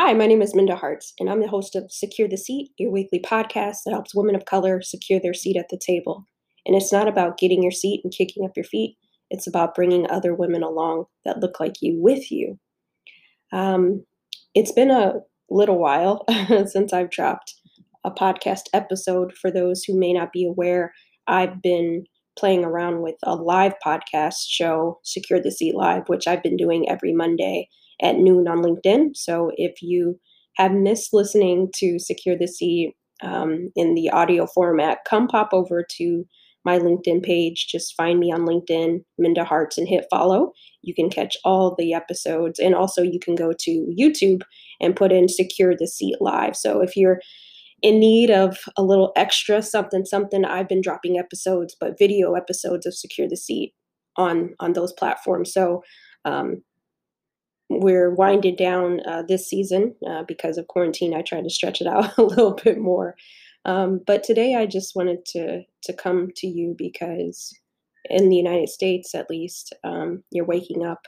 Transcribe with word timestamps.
Hi, 0.00 0.14
my 0.14 0.28
name 0.28 0.42
is 0.42 0.54
Minda 0.54 0.76
Harts, 0.76 1.12
and 1.18 1.28
I'm 1.28 1.40
the 1.40 1.48
host 1.48 1.74
of 1.74 1.90
Secure 1.90 2.28
the 2.28 2.36
Seat, 2.36 2.70
your 2.78 2.92
weekly 2.92 3.18
podcast 3.18 3.78
that 3.84 3.90
helps 3.90 4.14
women 4.14 4.36
of 4.36 4.44
color 4.44 4.80
secure 4.80 5.18
their 5.18 5.34
seat 5.34 5.56
at 5.56 5.70
the 5.70 5.76
table. 5.84 6.28
And 6.64 6.76
it's 6.76 6.92
not 6.92 7.08
about 7.08 7.36
getting 7.36 7.64
your 7.64 7.72
seat 7.72 8.02
and 8.04 8.14
kicking 8.16 8.44
up 8.44 8.52
your 8.54 8.64
feet, 8.64 8.96
it's 9.28 9.48
about 9.48 9.74
bringing 9.74 10.08
other 10.08 10.36
women 10.36 10.62
along 10.62 11.06
that 11.24 11.40
look 11.40 11.58
like 11.58 11.82
you 11.82 11.98
with 12.00 12.30
you. 12.30 12.60
Um, 13.52 14.04
it's 14.54 14.70
been 14.70 14.92
a 14.92 15.14
little 15.50 15.80
while 15.80 16.24
since 16.66 16.92
I've 16.92 17.10
dropped 17.10 17.54
a 18.04 18.12
podcast 18.12 18.66
episode. 18.72 19.32
For 19.36 19.50
those 19.50 19.82
who 19.82 19.98
may 19.98 20.12
not 20.12 20.30
be 20.32 20.46
aware, 20.46 20.94
I've 21.26 21.60
been 21.60 22.04
playing 22.38 22.64
around 22.64 23.02
with 23.02 23.16
a 23.24 23.34
live 23.34 23.74
podcast 23.84 24.46
show, 24.46 25.00
Secure 25.02 25.42
the 25.42 25.50
Seat 25.50 25.74
Live, 25.74 26.04
which 26.06 26.28
I've 26.28 26.44
been 26.44 26.56
doing 26.56 26.88
every 26.88 27.12
Monday 27.12 27.68
at 28.02 28.16
noon 28.16 28.48
on 28.48 28.62
LinkedIn. 28.62 29.16
So 29.16 29.50
if 29.56 29.82
you 29.82 30.18
have 30.56 30.72
missed 30.72 31.12
listening 31.12 31.70
to 31.76 31.98
Secure 31.98 32.36
the 32.36 32.48
Seat 32.48 32.94
um, 33.22 33.68
in 33.76 33.94
the 33.94 34.10
audio 34.10 34.46
format, 34.46 34.98
come 35.08 35.28
pop 35.28 35.50
over 35.52 35.84
to 35.96 36.24
my 36.64 36.78
LinkedIn 36.78 37.22
page. 37.22 37.68
Just 37.68 37.94
find 37.96 38.18
me 38.18 38.32
on 38.32 38.40
LinkedIn, 38.40 38.98
Minda 39.16 39.44
Harts, 39.44 39.78
and 39.78 39.88
hit 39.88 40.04
follow. 40.10 40.52
You 40.82 40.94
can 40.94 41.08
catch 41.08 41.36
all 41.44 41.74
the 41.78 41.94
episodes. 41.94 42.58
And 42.58 42.74
also, 42.74 43.02
you 43.02 43.18
can 43.20 43.34
go 43.34 43.52
to 43.60 43.94
YouTube 43.98 44.42
and 44.80 44.96
put 44.96 45.12
in 45.12 45.28
Secure 45.28 45.74
the 45.76 45.86
Seat 45.86 46.16
Live. 46.20 46.56
So 46.56 46.80
if 46.82 46.96
you're 46.96 47.20
in 47.82 48.00
need 48.00 48.30
of 48.30 48.58
a 48.76 48.82
little 48.82 49.12
extra 49.16 49.62
something 49.62 50.04
something 50.04 50.44
i've 50.44 50.68
been 50.68 50.80
dropping 50.80 51.18
episodes 51.18 51.76
but 51.78 51.98
video 51.98 52.34
episodes 52.34 52.86
of 52.86 52.94
secure 52.94 53.28
the 53.28 53.36
seat 53.36 53.72
on 54.16 54.54
on 54.58 54.72
those 54.72 54.92
platforms 54.92 55.52
so 55.52 55.82
um, 56.24 56.62
we're 57.68 58.10
winding 58.10 58.56
down 58.56 59.00
uh, 59.06 59.22
this 59.22 59.48
season 59.48 59.94
uh, 60.08 60.22
because 60.26 60.58
of 60.58 60.68
quarantine. 60.68 61.14
I 61.14 61.22
tried 61.22 61.44
to 61.44 61.50
stretch 61.50 61.80
it 61.80 61.86
out 61.86 62.12
a 62.18 62.22
little 62.22 62.54
bit 62.54 62.78
more. 62.78 63.14
Um, 63.64 64.00
but 64.06 64.22
today 64.22 64.54
I 64.54 64.66
just 64.66 64.96
wanted 64.96 65.24
to 65.26 65.62
to 65.82 65.92
come 65.92 66.30
to 66.36 66.46
you 66.46 66.74
because 66.78 67.54
in 68.08 68.28
the 68.28 68.36
United 68.36 68.68
States, 68.68 69.14
at 69.14 69.28
least, 69.28 69.74
um, 69.84 70.22
you're 70.30 70.44
waking 70.44 70.84
up 70.84 71.06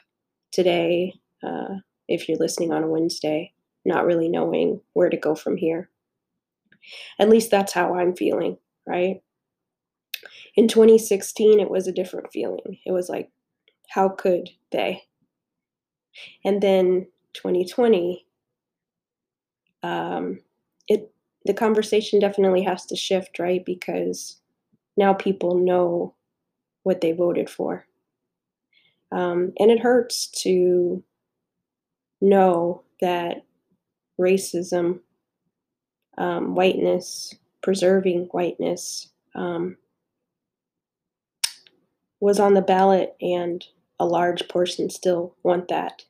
today. 0.52 1.14
Uh, 1.42 1.76
if 2.08 2.28
you're 2.28 2.38
listening 2.38 2.72
on 2.72 2.82
a 2.82 2.88
Wednesday, 2.88 3.52
not 3.84 4.04
really 4.04 4.28
knowing 4.28 4.80
where 4.92 5.08
to 5.08 5.16
go 5.16 5.34
from 5.34 5.56
here. 5.56 5.88
At 7.18 7.28
least 7.28 7.50
that's 7.50 7.72
how 7.72 7.94
I'm 7.94 8.16
feeling, 8.16 8.58
right? 8.86 9.22
In 10.56 10.66
2016, 10.66 11.60
it 11.60 11.70
was 11.70 11.86
a 11.86 11.92
different 11.92 12.32
feeling. 12.32 12.78
It 12.84 12.92
was 12.92 13.08
like, 13.08 13.30
how 13.88 14.08
could 14.08 14.50
they? 14.72 15.02
And 16.44 16.62
then 16.62 17.06
2020, 17.34 18.26
um, 19.82 20.40
it 20.88 21.12
the 21.44 21.54
conversation 21.54 22.20
definitely 22.20 22.62
has 22.62 22.84
to 22.86 22.96
shift, 22.96 23.38
right? 23.38 23.64
Because 23.64 24.36
now 24.96 25.14
people 25.14 25.54
know 25.54 26.14
what 26.82 27.00
they 27.00 27.12
voted 27.12 27.48
for. 27.48 27.86
Um, 29.12 29.52
and 29.58 29.70
it 29.70 29.80
hurts 29.80 30.28
to 30.42 31.02
know 32.20 32.82
that 33.00 33.44
racism, 34.20 35.00
um, 36.18 36.54
whiteness, 36.54 37.34
preserving 37.62 38.28
whiteness 38.32 39.08
um, 39.34 39.76
was 42.20 42.38
on 42.38 42.54
the 42.54 42.62
ballot 42.62 43.16
and 43.20 43.64
a 44.00 44.06
large 44.06 44.48
portion 44.48 44.88
still 44.88 45.36
want 45.44 45.68
that, 45.68 46.02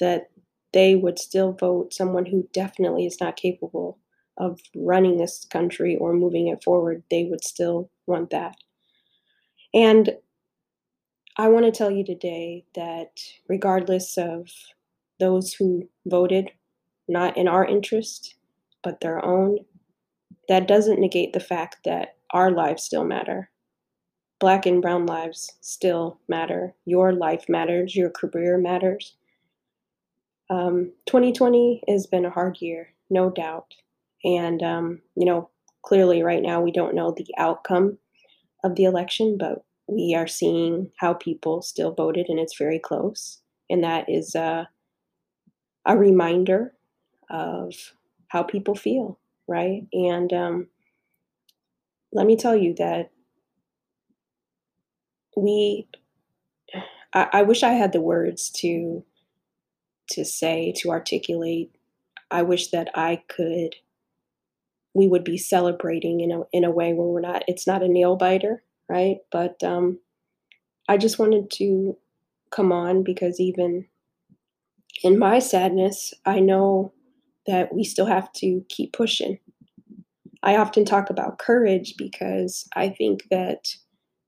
that 0.00 0.30
they 0.72 0.96
would 0.96 1.18
still 1.18 1.52
vote 1.52 1.92
someone 1.92 2.24
who 2.24 2.48
definitely 2.54 3.04
is 3.04 3.20
not 3.20 3.36
capable 3.36 3.98
of 4.38 4.58
running 4.74 5.18
this 5.18 5.46
country 5.50 5.94
or 5.94 6.14
moving 6.14 6.48
it 6.48 6.64
forward. 6.64 7.02
They 7.10 7.24
would 7.24 7.44
still 7.44 7.90
want 8.06 8.30
that. 8.30 8.56
And 9.74 10.16
I 11.36 11.48
want 11.48 11.66
to 11.66 11.70
tell 11.70 11.90
you 11.90 12.04
today 12.04 12.64
that 12.74 13.20
regardless 13.46 14.16
of 14.16 14.48
those 15.20 15.52
who 15.52 15.88
voted 16.06 16.50
not 17.08 17.36
in 17.36 17.46
our 17.46 17.64
interest, 17.64 18.36
but 18.82 19.00
their 19.00 19.22
own, 19.22 19.58
that 20.48 20.66
doesn't 20.66 20.98
negate 20.98 21.34
the 21.34 21.40
fact 21.40 21.78
that 21.84 22.16
our 22.30 22.50
lives 22.50 22.82
still 22.82 23.04
matter 23.04 23.51
black 24.42 24.66
and 24.66 24.82
brown 24.82 25.06
lives 25.06 25.52
still 25.60 26.18
matter. 26.26 26.74
Your 26.84 27.12
life 27.12 27.48
matters. 27.48 27.94
Your 27.94 28.10
career 28.10 28.58
matters. 28.58 29.14
Um, 30.50 30.90
2020 31.06 31.84
has 31.86 32.08
been 32.08 32.24
a 32.24 32.30
hard 32.30 32.60
year, 32.60 32.88
no 33.08 33.30
doubt. 33.30 33.72
And, 34.24 34.60
um, 34.60 35.00
you 35.14 35.26
know, 35.26 35.48
clearly 35.82 36.24
right 36.24 36.42
now 36.42 36.60
we 36.60 36.72
don't 36.72 36.96
know 36.96 37.12
the 37.12 37.24
outcome 37.38 37.98
of 38.64 38.74
the 38.74 38.82
election, 38.82 39.38
but 39.38 39.64
we 39.86 40.12
are 40.16 40.26
seeing 40.26 40.90
how 40.98 41.14
people 41.14 41.62
still 41.62 41.92
voted 41.92 42.26
and 42.28 42.40
it's 42.40 42.58
very 42.58 42.80
close. 42.80 43.38
And 43.70 43.84
that 43.84 44.10
is 44.10 44.34
uh, 44.34 44.64
a 45.86 45.96
reminder 45.96 46.72
of 47.30 47.94
how 48.26 48.42
people 48.42 48.74
feel, 48.74 49.20
right? 49.46 49.86
And 49.92 50.32
um, 50.32 50.66
let 52.12 52.26
me 52.26 52.34
tell 52.34 52.56
you 52.56 52.74
that 52.78 53.11
we 55.36 55.88
I, 57.14 57.28
I 57.32 57.42
wish 57.42 57.62
I 57.62 57.70
had 57.72 57.92
the 57.92 58.00
words 58.00 58.50
to 58.56 59.04
to 60.10 60.24
say, 60.24 60.72
to 60.76 60.90
articulate. 60.90 61.74
I 62.30 62.42
wish 62.42 62.68
that 62.68 62.90
I 62.94 63.22
could 63.28 63.76
we 64.94 65.08
would 65.08 65.24
be 65.24 65.38
celebrating 65.38 66.20
in 66.20 66.30
a 66.30 66.42
in 66.52 66.64
a 66.64 66.70
way 66.70 66.92
where 66.92 67.06
we're 67.06 67.20
not 67.20 67.44
it's 67.48 67.66
not 67.66 67.82
a 67.82 67.88
nail 67.88 68.16
biter, 68.16 68.62
right? 68.88 69.18
But 69.30 69.62
um 69.62 69.98
I 70.88 70.96
just 70.96 71.18
wanted 71.18 71.50
to 71.52 71.96
come 72.50 72.72
on 72.72 73.02
because 73.02 73.40
even 73.40 73.86
in 75.02 75.18
my 75.18 75.38
sadness, 75.38 76.12
I 76.26 76.40
know 76.40 76.92
that 77.46 77.74
we 77.74 77.84
still 77.84 78.06
have 78.06 78.32
to 78.34 78.64
keep 78.68 78.92
pushing. 78.92 79.38
I 80.42 80.56
often 80.56 80.84
talk 80.84 81.10
about 81.10 81.38
courage 81.38 81.94
because 81.96 82.68
I 82.74 82.88
think 82.88 83.24
that 83.30 83.68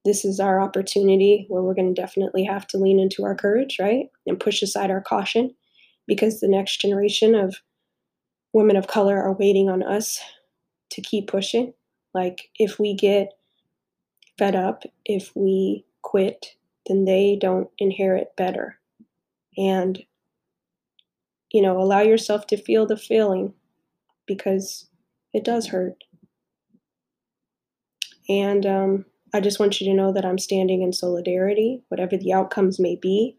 this 0.04 0.24
is 0.24 0.38
our 0.38 0.60
opportunity 0.60 1.46
where 1.48 1.62
we're 1.62 1.74
going 1.74 1.94
to 1.94 2.00
definitely 2.00 2.44
have 2.44 2.66
to 2.68 2.78
lean 2.78 3.00
into 3.00 3.24
our 3.24 3.34
courage, 3.34 3.78
right? 3.80 4.06
And 4.26 4.38
push 4.38 4.62
aside 4.62 4.90
our 4.90 5.00
caution 5.00 5.54
because 6.06 6.40
the 6.40 6.48
next 6.48 6.80
generation 6.80 7.34
of 7.34 7.56
women 8.52 8.76
of 8.76 8.86
color 8.86 9.20
are 9.20 9.32
waiting 9.32 9.70
on 9.70 9.82
us 9.82 10.20
to 10.90 11.00
keep 11.00 11.28
pushing. 11.28 11.72
Like, 12.12 12.50
if 12.58 12.78
we 12.78 12.94
get 12.94 13.32
fed 14.38 14.54
up, 14.54 14.82
if 15.04 15.32
we 15.34 15.84
quit, 16.02 16.54
then 16.86 17.06
they 17.06 17.36
don't 17.40 17.68
inherit 17.78 18.36
better. 18.36 18.78
And, 19.56 20.04
you 21.50 21.62
know, 21.62 21.78
allow 21.78 22.00
yourself 22.00 22.46
to 22.48 22.56
feel 22.56 22.86
the 22.86 22.96
feeling 22.96 23.54
because 24.26 24.88
it 25.32 25.44
does 25.44 25.68
hurt. 25.68 26.04
And, 28.28 28.66
um, 28.66 29.04
I 29.34 29.40
just 29.40 29.58
want 29.58 29.80
you 29.80 29.90
to 29.90 29.96
know 29.96 30.12
that 30.12 30.24
I'm 30.24 30.38
standing 30.38 30.82
in 30.82 30.92
solidarity, 30.92 31.82
whatever 31.88 32.16
the 32.16 32.32
outcomes 32.32 32.78
may 32.78 32.94
be. 32.94 33.36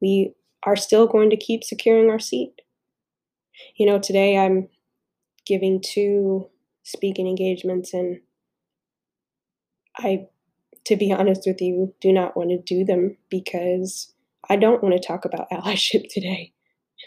We 0.00 0.32
are 0.62 0.74
still 0.74 1.06
going 1.06 1.28
to 1.28 1.36
keep 1.36 1.62
securing 1.62 2.08
our 2.08 2.18
seat. 2.18 2.62
You 3.76 3.84
know, 3.84 3.98
today 3.98 4.38
I'm 4.38 4.68
giving 5.44 5.82
two 5.82 6.48
speaking 6.82 7.28
engagements, 7.28 7.92
and 7.92 8.20
I, 9.98 10.28
to 10.86 10.96
be 10.96 11.12
honest 11.12 11.42
with 11.44 11.60
you, 11.60 11.94
do 12.00 12.10
not 12.10 12.34
want 12.34 12.48
to 12.48 12.58
do 12.58 12.86
them 12.86 13.18
because 13.28 14.14
I 14.48 14.56
don't 14.56 14.82
want 14.82 14.94
to 14.94 15.06
talk 15.06 15.26
about 15.26 15.50
allyship 15.52 16.06
today. 16.08 16.54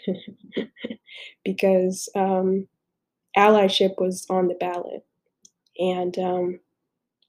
because 1.44 2.08
um, 2.14 2.68
allyship 3.36 3.94
was 3.98 4.26
on 4.30 4.46
the 4.46 4.54
ballot. 4.54 5.04
And 5.76 6.16
um, 6.18 6.60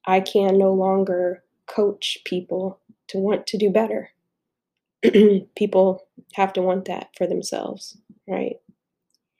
I 0.05 0.19
can 0.19 0.57
no 0.57 0.73
longer 0.73 1.43
coach 1.67 2.17
people 2.25 2.79
to 3.07 3.17
want 3.17 3.47
to 3.47 3.57
do 3.57 3.69
better. 3.69 4.11
people 5.55 6.07
have 6.33 6.53
to 6.53 6.61
want 6.61 6.85
that 6.85 7.09
for 7.17 7.27
themselves, 7.27 7.97
right? 8.27 8.55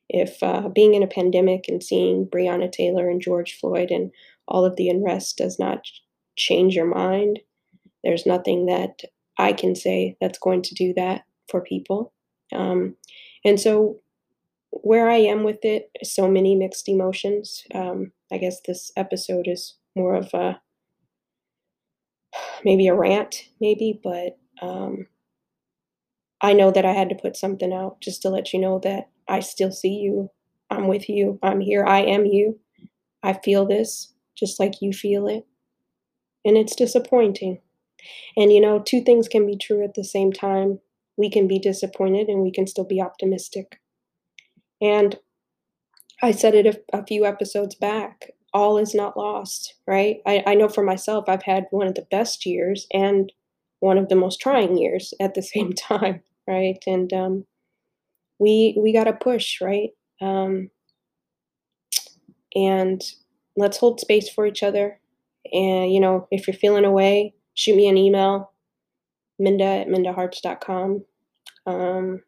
If 0.10 0.44
uh, 0.44 0.69
being 0.69 0.94
in 0.94 1.04
a 1.04 1.07
pandemic 1.07 1.65
and 1.68 1.81
seeing 1.81 2.27
Breonna 2.27 2.71
Taylor 2.71 3.10
and 3.10 3.21
George 3.21 3.57
Floyd 3.57 3.89
and 3.89 4.12
all 4.48 4.65
of 4.65 4.75
the 4.75 4.89
unrest 4.89 5.38
does 5.38 5.57
not 5.57 5.86
change 6.36 6.75
your 6.75 6.86
mind, 6.86 7.39
there's 8.04 8.25
nothing 8.25 8.65
that 8.65 9.01
I 9.38 9.54
can 9.54 9.75
say 9.75 10.18
that's 10.19 10.38
going 10.38 10.62
to 10.63 10.75
do 10.75 10.94
that 10.95 11.24
for 11.50 11.62
people. 11.62 12.13
Um, 12.51 12.95
and 13.44 13.60
so, 13.60 14.00
where 14.69 15.10
I 15.10 15.18
am 15.18 15.44
with 15.44 15.63
it, 15.63 15.89
so 16.04 16.27
many 16.27 16.56
mixed 16.56 16.89
emotions. 16.89 17.63
Um, 17.74 18.12
I 18.31 18.38
guess 18.38 18.60
this 18.65 18.92
episode 18.98 19.48
is 19.48 19.75
more 19.95 20.16
of 20.16 20.34
a 20.34 20.60
maybe 22.63 22.88
a 22.88 22.95
rant, 22.95 23.50
maybe, 23.60 24.00
but 24.04 24.38
um, 24.62 25.07
I 26.42 26.54
know 26.54 26.72
that 26.72 26.86
I 26.86 26.94
had 26.94 27.10
to 27.10 27.16
put 27.16 27.36
something 27.36 27.74
out 27.74 28.01
just 28.01 28.22
to 28.22 28.30
let 28.30 28.54
you 28.54 28.60
know 28.60 28.80
that 28.84 29.10
I 29.28 29.40
still 29.40 29.72
see 29.72 29.95
you. 29.95 30.30
I'm 30.69 30.88
with 30.88 31.10
you. 31.10 31.40
I'm 31.44 31.62
here. 31.62 31.86
I 31.86 32.01
am 32.01 32.25
you. 32.25 32.60
I 33.22 33.34
feel 33.34 33.66
this 33.66 34.13
just 34.38 34.60
like 34.60 34.81
you 34.81 34.92
feel 34.92 35.28
it. 35.28 35.45
And 36.44 36.57
it's 36.57 36.75
disappointing. 36.75 37.62
And 38.36 38.51
you 38.51 38.60
know, 38.60 38.80
two 38.80 39.01
things 39.01 39.28
can 39.28 39.46
be 39.46 39.57
true 39.57 39.84
at 39.84 39.94
the 39.94 40.04
same 40.04 40.34
time. 40.34 40.80
We 41.16 41.30
can 41.30 41.48
be 41.48 41.60
disappointed 41.60 42.28
and 42.28 42.42
we 42.42 42.51
can 42.51 42.68
still 42.68 42.86
be 42.86 43.01
optimistic. 43.01 43.80
And 44.81 45.18
I 46.22 46.31
said 46.31 46.56
it 46.56 46.66
a, 46.66 46.98
a 46.98 47.06
few 47.06 47.25
episodes 47.25 47.75
back 47.75 48.31
all 48.53 48.77
is 48.77 48.94
not 48.94 49.17
lost, 49.17 49.75
right? 49.88 50.17
I, 50.25 50.44
I 50.45 50.55
know 50.55 50.69
for 50.69 50.83
myself, 50.83 51.25
I've 51.27 51.44
had 51.44 51.65
one 51.71 51.88
of 51.88 51.95
the 51.95 52.07
best 52.11 52.45
years 52.45 52.88
and 52.94 53.31
one 53.79 53.97
of 53.97 54.09
the 54.09 54.15
most 54.15 54.39
trying 54.39 54.77
years 54.77 55.13
at 55.19 55.33
the 55.33 55.41
same 55.53 55.73
time, 55.73 56.21
right? 56.47 56.81
And 56.88 57.11
um, 57.13 57.45
we 58.39 58.75
we 58.77 58.94
got 58.94 59.05
to 59.05 59.13
push, 59.13 59.59
right? 59.61 59.89
Um, 60.21 60.69
and 62.55 63.01
let's 63.57 63.77
hold 63.77 64.00
space 64.00 64.29
for 64.29 64.45
each 64.45 64.63
other. 64.63 65.00
And 65.51 65.94
you 65.94 66.00
know, 66.00 66.27
if 66.31 66.47
you're 66.47 66.55
feeling 66.55 66.85
away, 66.85 67.33
shoot 67.55 67.75
me 67.75 67.88
an 67.88 67.97
email, 67.97 68.51
minda 69.39 69.65
at 69.65 69.88
mindaharts.com. 69.88 71.03
Um, 71.65 72.21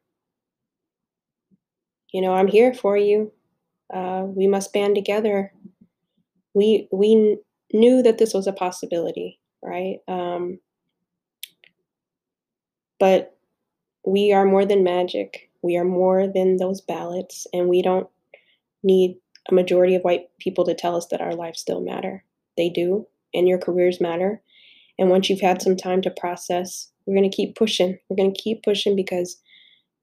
you 2.12 2.22
know, 2.22 2.34
I'm 2.34 2.48
here 2.48 2.74
for 2.74 2.98
you. 2.98 3.32
Uh, 3.94 4.24
we 4.26 4.48
must 4.48 4.74
band 4.74 4.96
together. 4.96 5.52
We 6.56 6.88
we 6.92 7.38
knew 7.72 8.02
that 8.02 8.18
this 8.18 8.34
was 8.34 8.48
a 8.48 8.54
possibility, 8.54 9.40
right? 9.62 9.98
Um, 10.08 10.60
but 13.00 13.38
we 14.06 14.32
are 14.34 14.46
more 14.46 14.66
than 14.66 14.84
magic. 14.84 15.52
We 15.62 15.78
are 15.78 15.84
more 15.84 16.28
than 16.28 16.58
those 16.58 16.82
ballots, 16.82 17.46
and 17.54 17.68
we 17.68 17.82
don't 17.82 18.08
need 18.84 19.18
a 19.50 19.54
majority 19.54 19.96
of 19.96 20.04
white 20.04 20.30
people 20.40 20.66
to 20.66 20.74
tell 20.74 20.96
us 20.96 21.08
that 21.12 21.22
our 21.22 21.34
lives 21.34 21.60
still 21.60 21.82
matter. 21.82 22.24
They 22.58 22.70
do, 22.70 23.08
and 23.34 23.48
your 23.48 23.58
careers 23.58 24.00
matter. 24.00 24.42
And 24.98 25.10
once 25.10 25.30
you've 25.30 25.42
had 25.42 25.62
some 25.62 25.76
time 25.76 26.02
to 26.04 26.10
process, 26.10 26.92
we're 27.06 27.16
going 27.16 27.30
to 27.30 27.36
keep 27.36 27.56
pushing. 27.56 28.00
We're 28.10 28.16
going 28.16 28.34
to 28.34 28.42
keep 28.42 28.64
pushing 28.64 28.96
because 28.96 29.42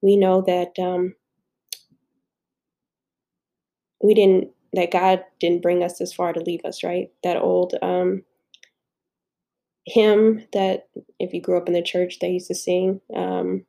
we 0.03 0.17
know 0.17 0.43
that 0.43 0.79
um, 0.79 1.15
we 4.03 4.15
didn't, 4.15 4.49
that 4.75 4.91
God 4.91 5.25
didn't 5.41 5.63
bring 5.63 5.83
us 5.83 5.99
this 5.99 6.13
far 6.13 6.33
to 6.33 6.41
leave 6.41 6.65
us, 6.65 6.83
right? 6.83 7.11
That 7.23 7.37
old 7.37 7.75
um, 7.83 8.23
hymn 9.87 10.47
that, 10.53 10.89
if 11.19 11.35
you 11.35 11.41
grew 11.41 11.59
up 11.59 11.69
in 11.69 11.75
the 11.75 11.83
church, 11.83 12.19
they 12.21 12.31
used 12.31 12.49
to 12.49 12.55
sing. 12.55 13.01
Um, 13.15 13.67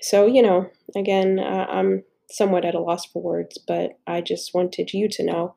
so, 0.00 0.26
you 0.26 0.42
know, 0.42 0.70
again, 0.94 1.40
I'm 1.40 2.04
somewhat 2.30 2.64
at 2.64 2.74
a 2.74 2.80
loss 2.80 3.06
for 3.06 3.22
words, 3.22 3.58
but 3.58 3.98
I 4.06 4.20
just 4.20 4.54
wanted 4.54 4.92
you 4.92 5.08
to 5.08 5.24
know 5.24 5.54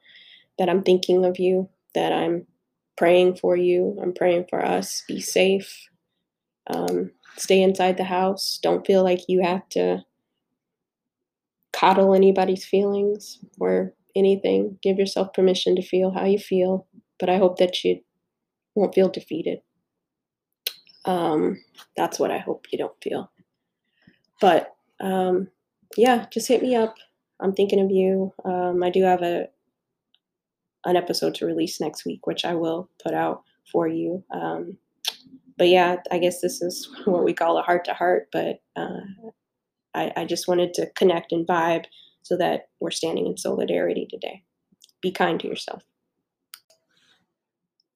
that 0.57 0.69
I'm 0.69 0.83
thinking 0.83 1.25
of 1.25 1.39
you, 1.39 1.69
that 1.93 2.11
I'm 2.11 2.47
praying 2.97 3.35
for 3.35 3.55
you, 3.55 3.97
I'm 4.01 4.13
praying 4.13 4.45
for 4.49 4.63
us. 4.65 5.03
Be 5.07 5.21
safe. 5.21 5.89
Um, 6.67 7.11
stay 7.37 7.61
inside 7.61 7.97
the 7.97 8.03
house. 8.05 8.59
Don't 8.61 8.85
feel 8.85 9.03
like 9.03 9.21
you 9.27 9.41
have 9.41 9.67
to 9.69 10.03
coddle 11.81 12.13
anybody's 12.13 12.63
feelings 12.63 13.39
or 13.59 13.93
anything. 14.15 14.77
Give 14.83 14.99
yourself 14.99 15.33
permission 15.33 15.75
to 15.75 15.81
feel 15.81 16.11
how 16.11 16.25
you 16.25 16.37
feel, 16.37 16.85
but 17.19 17.29
I 17.29 17.37
hope 17.37 17.57
that 17.57 17.83
you 17.83 18.01
won't 18.75 18.93
feel 18.93 19.09
defeated. 19.09 19.59
Um, 21.05 21.57
that's 21.97 22.19
what 22.19 22.29
I 22.29 22.37
hope 22.37 22.67
you 22.71 22.77
don't 22.77 23.03
feel. 23.03 23.31
But 24.39 24.75
um, 24.99 25.47
yeah, 25.97 26.27
just 26.31 26.47
hit 26.47 26.61
me 26.61 26.75
up. 26.75 26.95
I'm 27.39 27.53
thinking 27.53 27.81
of 27.81 27.89
you. 27.89 28.31
Um, 28.45 28.83
I 28.83 28.91
do 28.91 29.01
have 29.03 29.23
a 29.23 29.47
an 30.85 30.95
episode 30.95 31.35
to 31.35 31.45
release 31.45 31.79
next 31.79 32.05
week, 32.05 32.25
which 32.25 32.43
I 32.43 32.55
will 32.55 32.89
put 33.03 33.13
out 33.13 33.43
for 33.71 33.87
you. 33.87 34.23
Um, 34.31 34.77
but 35.57 35.67
yeah, 35.67 35.97
I 36.11 36.17
guess 36.17 36.41
this 36.41 36.61
is 36.61 36.89
what 37.05 37.23
we 37.23 37.33
call 37.33 37.57
a 37.57 37.63
heart 37.63 37.85
to 37.85 37.93
heart. 37.93 38.29
But 38.31 38.61
uh, 38.75 39.31
I, 39.93 40.11
I 40.15 40.25
just 40.25 40.47
wanted 40.47 40.73
to 40.75 40.89
connect 40.95 41.31
and 41.31 41.47
vibe 41.47 41.85
so 42.21 42.37
that 42.37 42.69
we're 42.79 42.91
standing 42.91 43.27
in 43.27 43.37
solidarity 43.37 44.07
today. 44.09 44.43
Be 45.01 45.11
kind 45.11 45.39
to 45.39 45.47
yourself. 45.47 45.83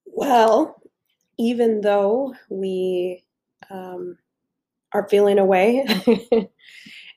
Well, 0.06 0.82
even 1.38 1.82
though 1.82 2.34
we 2.50 3.24
um, 3.70 4.18
are 4.94 5.08
feeling 5.10 5.38
away 5.38 5.86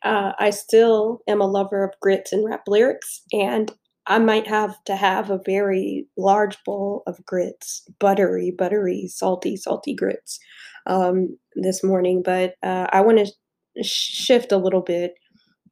Uh, 0.05 0.33
I 0.39 0.51
still 0.51 1.21
am 1.27 1.41
a 1.41 1.47
lover 1.47 1.85
of 1.85 1.99
grits 2.01 2.33
and 2.33 2.45
rap 2.45 2.63
lyrics, 2.67 3.23
and 3.33 3.73
I 4.07 4.19
might 4.19 4.47
have 4.47 4.83
to 4.85 4.97
have 4.97 5.31
a 5.31 5.41
very 5.45 6.07
large 6.17 6.57
bowl 6.65 7.03
of 7.07 7.25
grits, 7.27 7.87
buttery, 7.99 8.53
buttery, 8.57 9.09
salty, 9.09 9.57
salty 9.57 9.95
grits 9.95 10.39
um, 10.87 11.37
this 11.57 11.83
morning. 11.83 12.23
But 12.25 12.55
uh, 12.63 12.87
I 12.93 13.01
want 13.01 13.19
to 13.19 13.33
shift 13.83 14.53
a 14.53 14.57
little 14.59 14.83
bit. 14.83 15.15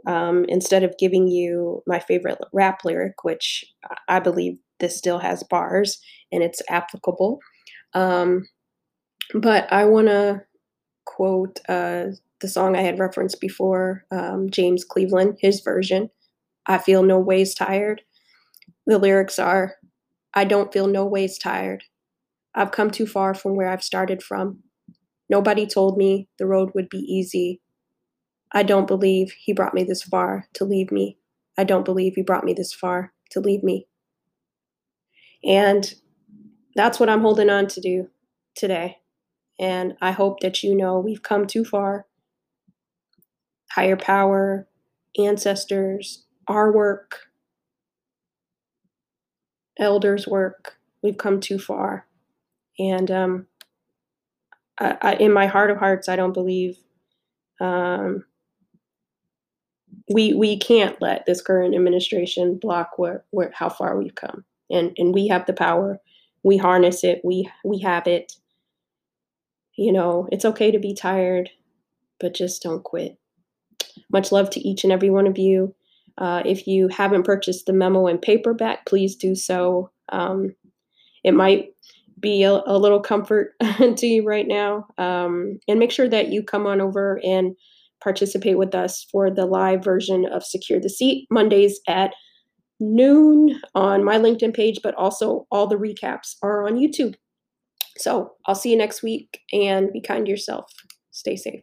Um, 0.07 0.45
instead 0.49 0.85
of 0.85 0.97
giving 0.99 1.27
you 1.27 1.83
my 1.87 1.99
favorite 1.99 2.39
rap 2.53 2.85
lyric, 2.85 3.25
which 3.25 3.65
I 4.09 4.21
believe 4.21 4.59
this 4.79 4.97
still 4.97 5.19
has 5.19 5.43
bars 5.43 5.99
and 6.31 6.45
it's 6.45 6.63
applicable. 6.71 7.41
Um, 7.93 8.47
but 9.35 9.73
I 9.73 9.85
want 9.85 10.09
to 10.09 10.43
quote 11.07 11.61
uh, 11.69 12.07
the 12.41 12.49
song 12.49 12.77
I 12.77 12.83
had 12.83 12.99
referenced 12.99 13.41
before, 13.41 14.05
um, 14.11 14.51
James 14.51 14.85
Cleveland, 14.85 15.39
his 15.41 15.61
version, 15.61 16.11
I 16.67 16.79
Feel 16.79 17.03
No 17.03 17.19
Ways 17.19 17.55
Tired. 17.55 18.03
The 18.87 18.99
lyrics 18.99 19.39
are 19.39 19.77
I 20.35 20.45
don't 20.45 20.73
feel 20.73 20.87
no 20.87 21.07
ways 21.07 21.39
tired. 21.39 21.85
I've 22.55 22.73
come 22.73 22.91
too 22.91 23.07
far 23.07 23.35
from 23.35 23.57
where 23.57 23.69
I've 23.71 23.83
started 23.83 24.23
from. 24.23 24.61
Nobody 25.31 25.67
told 25.67 25.97
me 25.97 26.29
the 26.39 26.47
road 26.47 26.71
would 26.75 26.89
be 26.91 26.99
easy. 26.99 27.61
I 28.53 28.63
don't 28.63 28.87
believe 28.87 29.33
he 29.39 29.53
brought 29.53 29.75
me 29.75 29.85
this 29.85 30.03
far 30.03 30.49
to 30.55 30.65
leave 30.65 30.91
me. 30.91 31.19
I 31.59 31.65
don't 31.65 31.85
believe 31.85 32.15
he 32.15 32.23
brought 32.23 32.45
me 32.45 32.53
this 32.55 32.73
far 32.73 33.13
to 33.31 33.41
leave 33.41 33.63
me. 33.63 33.87
And 35.45 35.95
that's 36.75 37.01
what 37.01 37.09
I'm 37.09 37.23
holding 37.23 37.51
on 37.51 37.67
to 37.69 37.81
do 37.81 38.09
today. 38.55 38.99
And 39.59 39.95
I 40.01 40.13
hope 40.13 40.41
that 40.41 40.63
you 40.63 40.75
know 40.75 40.99
we've 40.99 41.23
come 41.23 41.47
too 41.47 41.65
far 41.65 42.07
higher 43.73 43.97
power, 43.97 44.67
ancestors, 45.19 46.25
our 46.49 46.73
work, 46.73 47.27
elders' 49.79 50.27
work. 50.27 50.79
We've 51.03 51.19
come 51.19 51.41
too 51.41 51.59
far. 51.59 52.07
And 52.79 53.11
um, 53.11 53.47
I, 54.79 54.97
I, 55.03 55.15
in 55.15 55.33
my 55.33 55.47
heart 55.47 55.71
of 55.71 55.79
hearts, 55.79 56.09
I 56.09 56.17
don't 56.17 56.33
believe 56.33 56.79
um, 57.61 58.25
we 60.09 60.35
we 60.35 60.57
can't 60.57 61.01
let 61.01 61.27
this 61.27 61.43
current 61.43 61.75
administration 61.75 62.59
block 62.59 62.99
where, 62.99 63.25
where 63.31 63.51
how 63.55 63.69
far 63.69 63.99
we've 63.99 64.15
come. 64.15 64.45
And 64.71 64.93
and 64.97 65.15
we 65.15 65.29
have 65.29 65.47
the 65.47 65.53
power. 65.53 66.01
We 66.43 66.57
harness 66.57 67.05
it. 67.05 67.21
We 67.25 67.51
we 67.65 67.81
have 67.81 68.07
it. 68.07 68.35
You 69.77 69.93
know, 69.93 70.29
it's 70.33 70.45
okay 70.45 70.71
to 70.71 70.79
be 70.79 70.95
tired, 70.95 71.51
but 72.19 72.35
just 72.35 72.63
don't 72.63 72.83
quit. 72.83 73.19
Much 74.11 74.33
love 74.33 74.51
to 74.51 74.61
each 74.61 74.85
and 74.85 74.93
every 74.93 75.11
one 75.11 75.27
of 75.27 75.39
you. 75.39 75.75
Uh, 76.19 76.43
if 76.47 76.67
you 76.67 76.89
haven't 76.89 77.25
purchased 77.25 77.67
the 77.67 77.73
memo 77.73 78.07
in 78.07 78.19
paperback, 78.19 78.87
please 78.87 79.17
do 79.17 79.35
so. 79.35 79.91
Um, 80.09 80.55
it 81.25 81.33
might 81.33 81.75
be 82.19 82.43
a, 82.45 82.53
a 82.53 82.79
little 82.79 83.01
comfort 83.01 83.55
to 83.61 84.07
you 84.07 84.25
right 84.25 84.47
now. 84.47 84.87
Um, 84.97 85.59
and 85.69 85.79
make 85.79 85.91
sure 85.91 86.09
that 86.09 86.29
you 86.29 86.43
come 86.43 86.67
on 86.67 86.81
over 86.81 87.21
and 87.23 87.55
participate 88.03 88.59
with 88.59 88.75
us 88.75 89.07
for 89.11 89.31
the 89.31 89.47
live 89.47 89.83
version 89.83 90.27
of 90.27 90.45
Secure 90.45 90.81
the 90.81 90.89
Seat 90.89 91.27
Mondays 91.31 91.81
at 91.89 92.13
noon 92.81 93.61
on 93.75 94.05
my 94.05 94.19
LinkedIn 94.19 94.55
page, 94.55 94.81
but 94.83 94.95
also 94.95 95.47
all 95.51 95.67
the 95.67 95.77
recaps 95.77 96.37
are 96.43 96.67
on 96.67 96.77
YouTube. 96.77 97.15
So 97.99 98.33
I'll 98.47 98.55
see 98.55 98.71
you 98.71 98.77
next 98.77 99.03
week 99.03 99.41
and 99.53 99.93
be 99.93 100.01
kind 100.01 100.27
to 100.27 100.31
yourself. 100.31 100.71
Stay 101.11 101.37
safe. 101.37 101.63